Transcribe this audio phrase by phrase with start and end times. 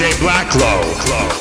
[0.00, 1.39] DJ Blacklow.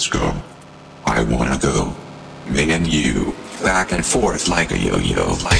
[0.00, 0.34] Let's go.
[1.04, 1.94] I wanna go.
[2.48, 3.34] Me and you.
[3.62, 5.34] Back and forth like a yo-yo.
[5.44, 5.59] Like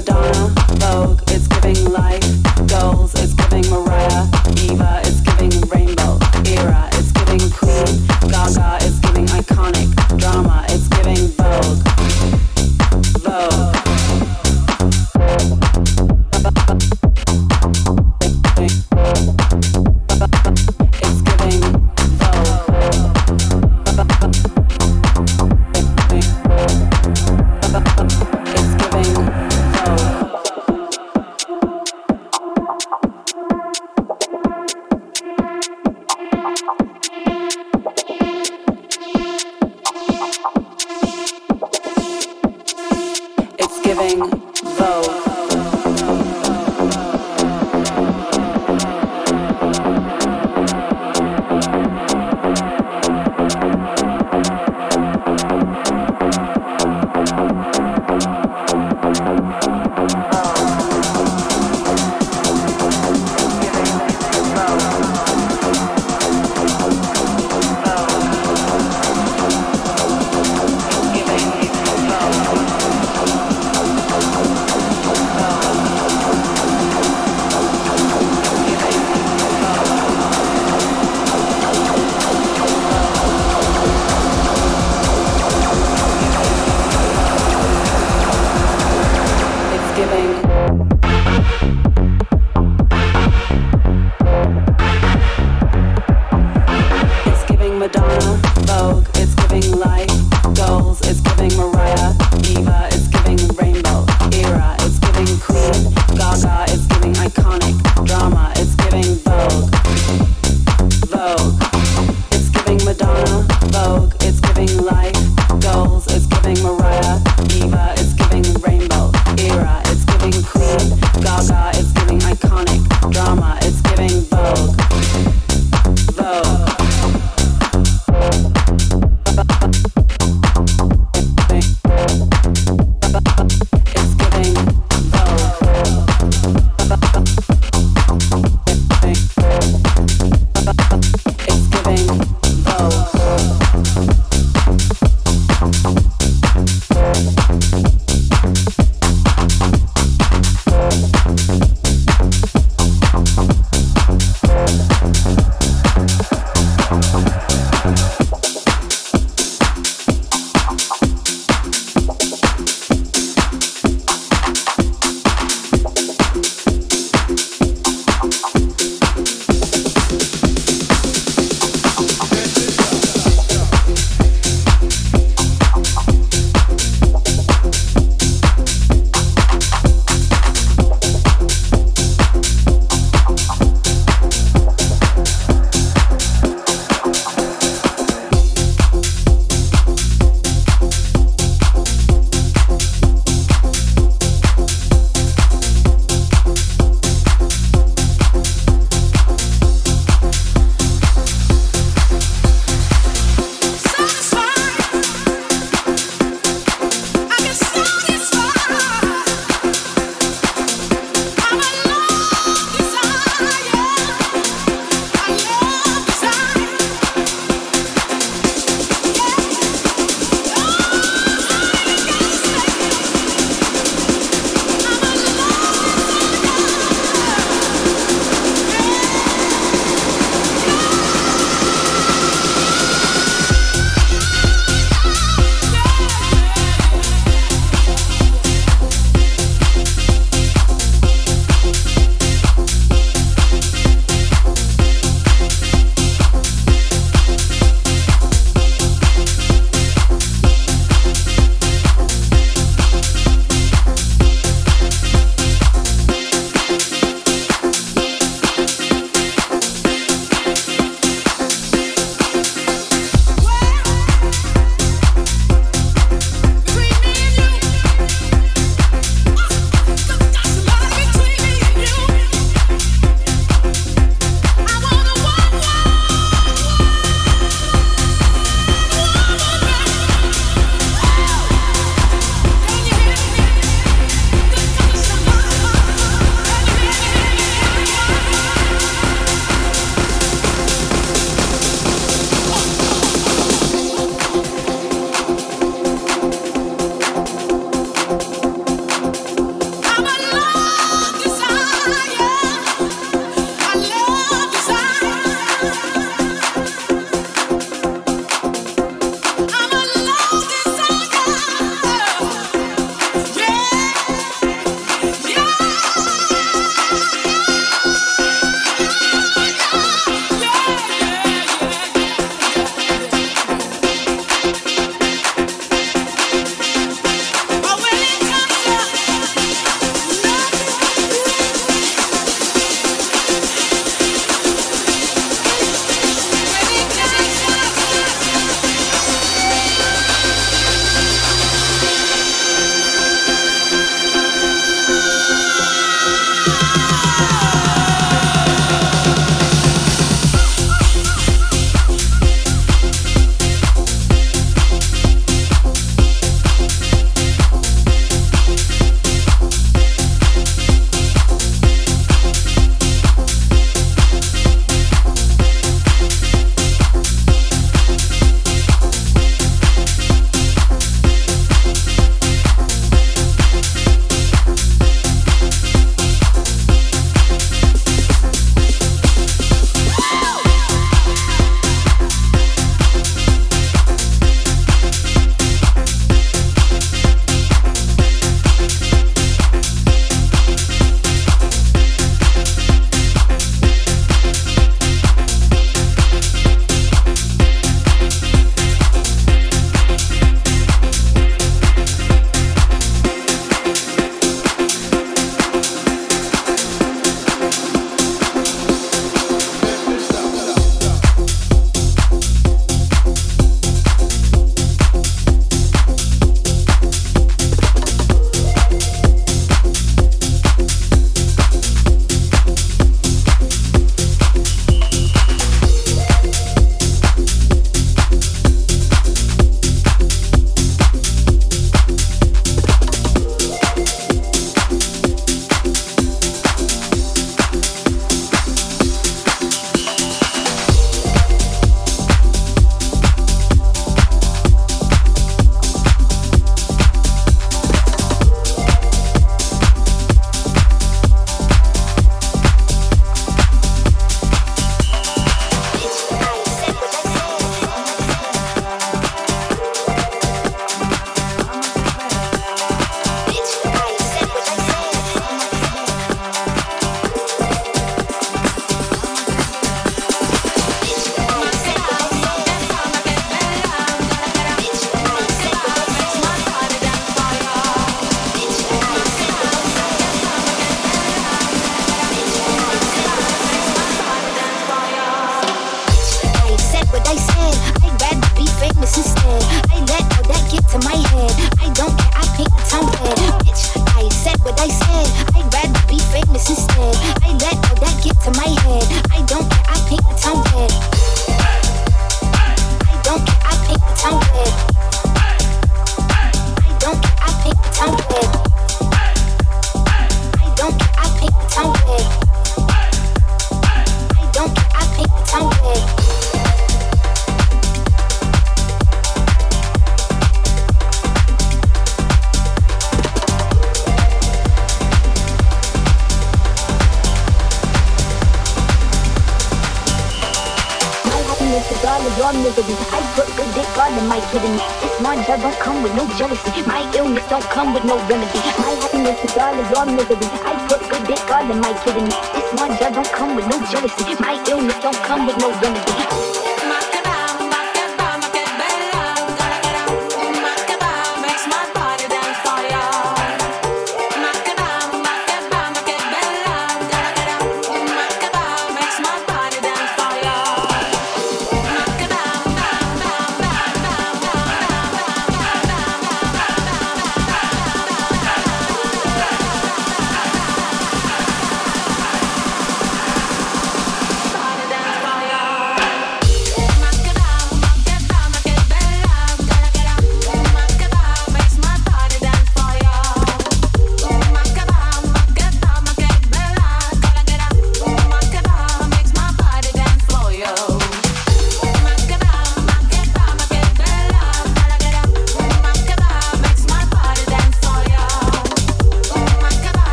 [0.00, 0.48] Madonna,
[0.78, 2.22] Vogue, it's giving life,
[2.68, 4.24] goals, it's giving Mariah,
[4.56, 9.99] Eva, it's giving rainbow, era, it's giving queen, Gaga, it's giving iconic.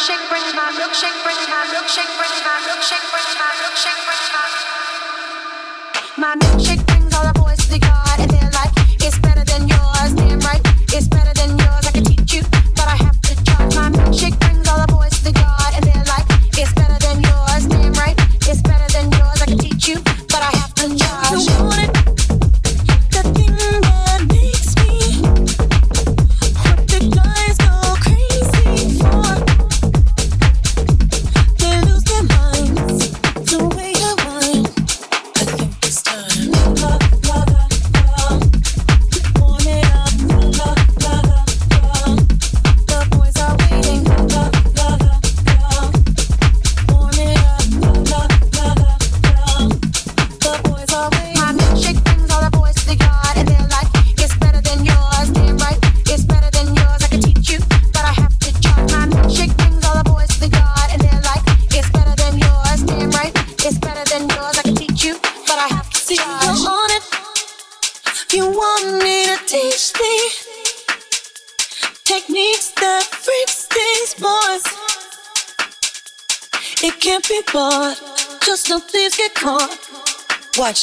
[0.00, 2.39] milkshake bring, my milkshake bring, my milkshake brings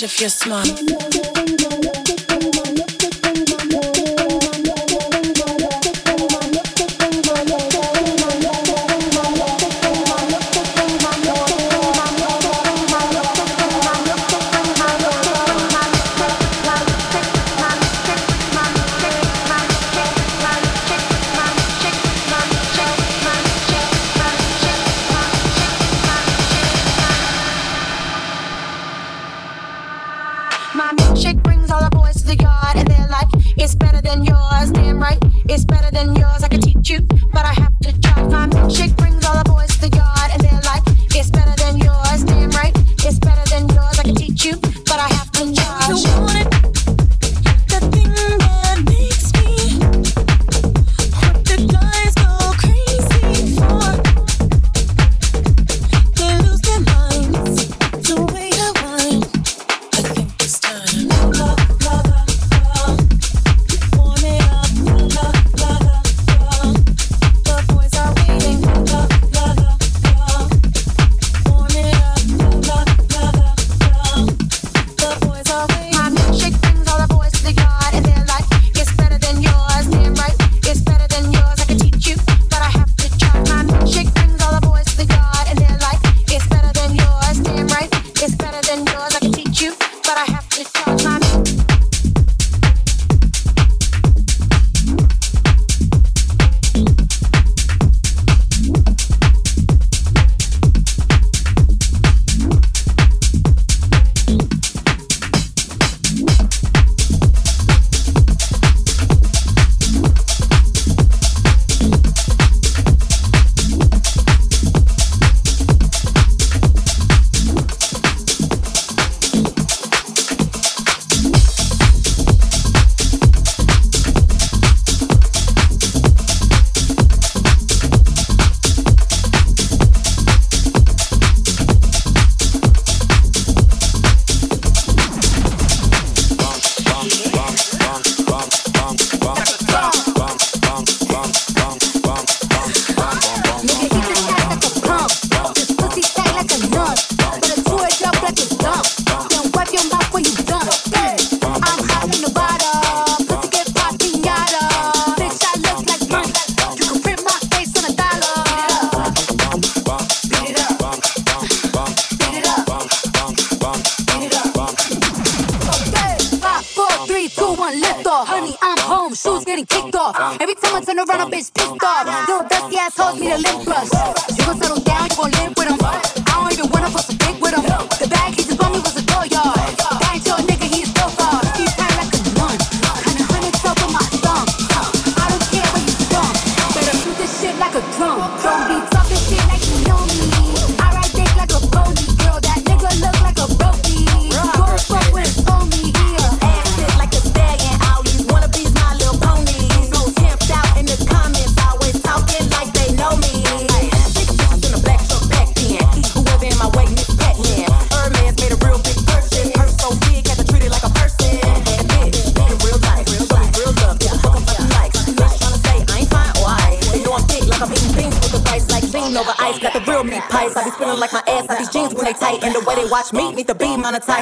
[0.04, 0.97] if you're smart.
[30.78, 34.24] My milkshake brings all the boys to the yard, and they're like, it's better than
[34.24, 34.70] yours.
[34.70, 35.18] Damn right,
[35.50, 36.44] it's better than yours.
[36.44, 37.02] I can teach you,
[37.34, 38.22] but I have to try.
[38.22, 40.84] My milkshake brings all the boys to the yard, and they're like,
[41.18, 42.24] it's better than yours.
[42.26, 43.98] Damn right, it's better than yours.
[43.98, 44.56] I can teach you,
[44.86, 46.37] but I have to try.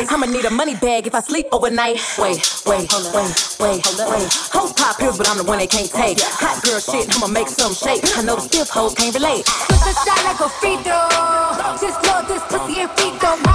[0.09, 1.97] I'ma need a money bag if I sleep overnight.
[2.17, 4.33] Wait, wait, wait, wait, wait.
[4.51, 6.19] Hoes pop pills, but I'm the one they can't take.
[6.21, 8.03] Hot girl shit, I'ma make some shake.
[8.17, 9.45] I know the stiff hoes can't relate.
[9.45, 11.07] Put the shot like a free throw.
[11.79, 13.54] Just blow this pussy and free throw.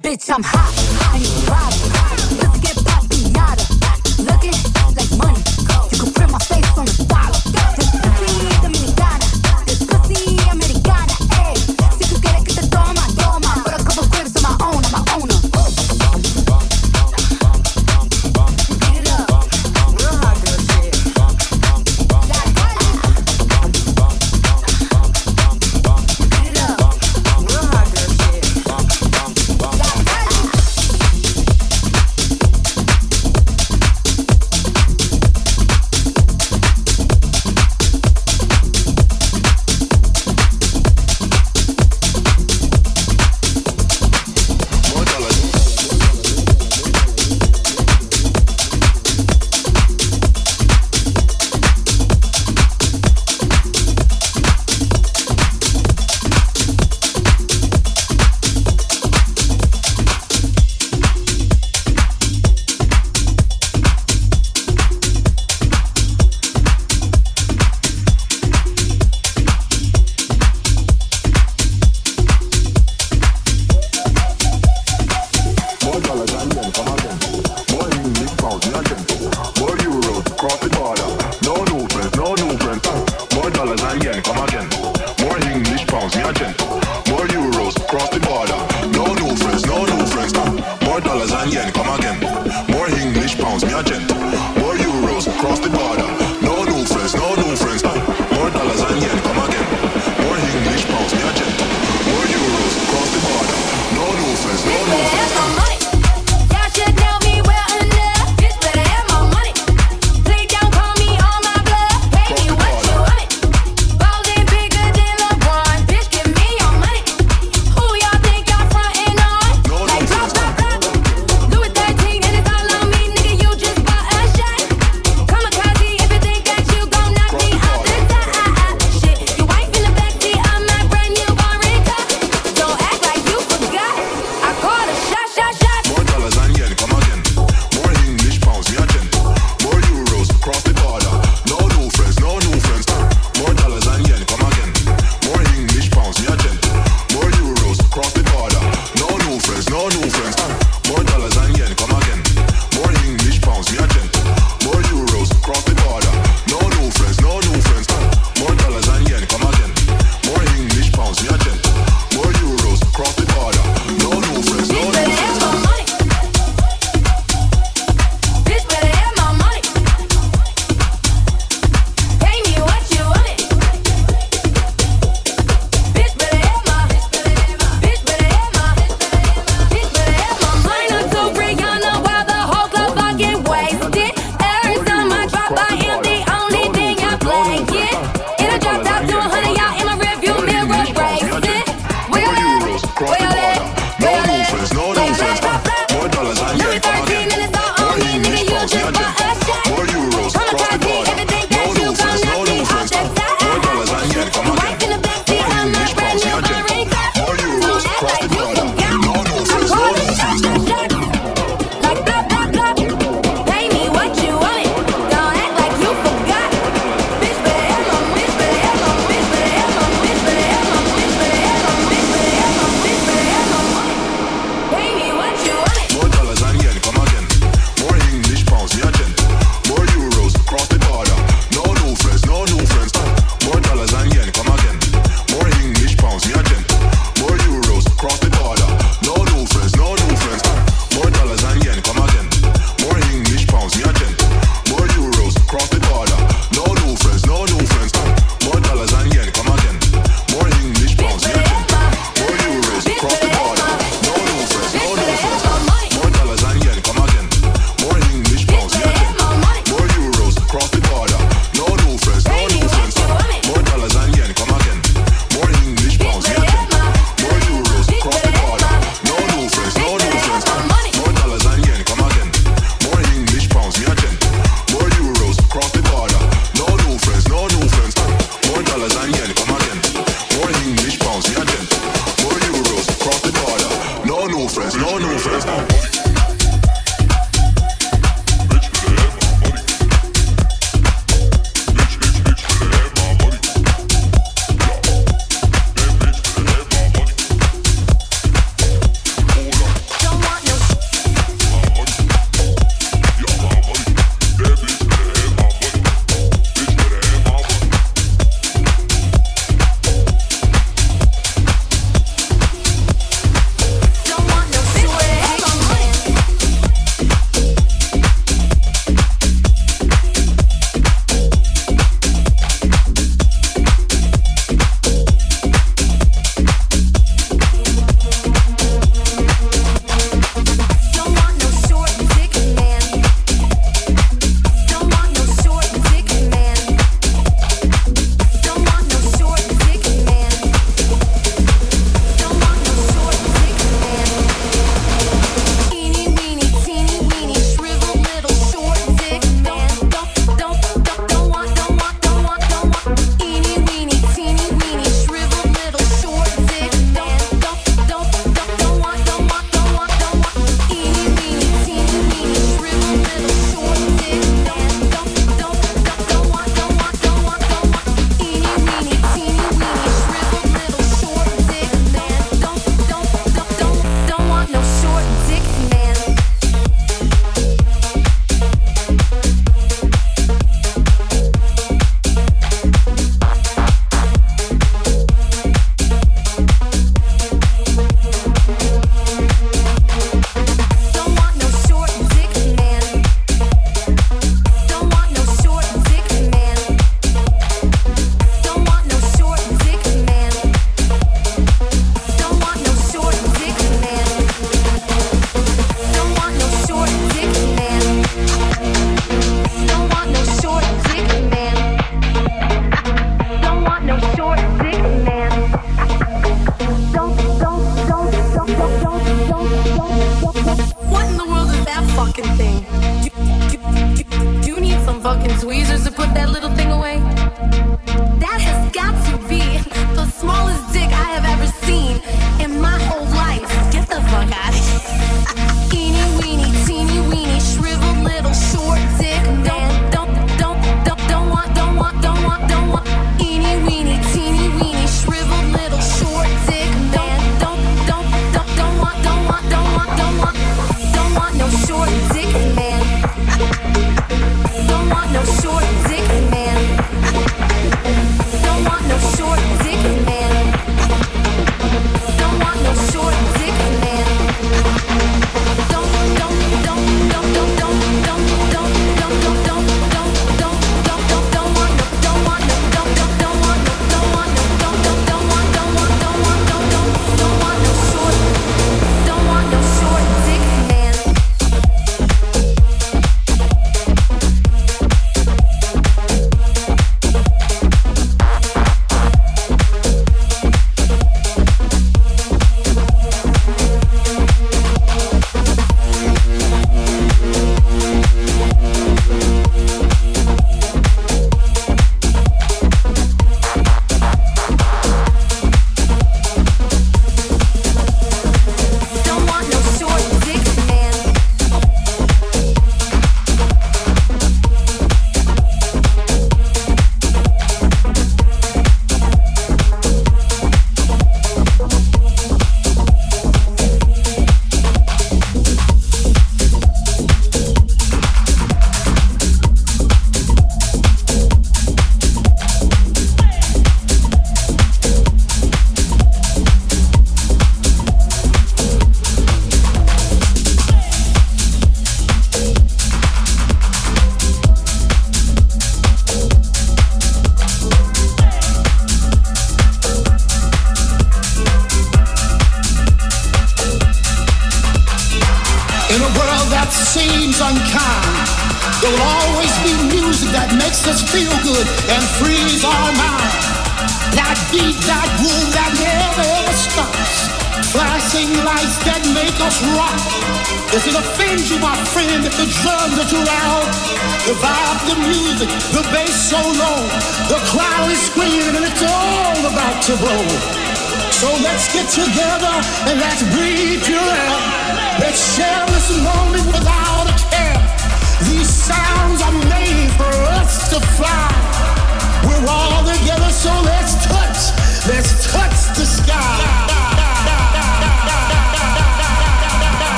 [0.00, 0.72] Bitch, I'm hot.
[1.12, 1.74] And you ride.
[2.38, 3.64] Let's get poppy nada.
[4.22, 4.54] Looking
[4.94, 5.37] like money.